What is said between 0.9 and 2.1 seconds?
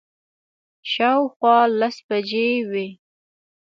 شاوخوا لس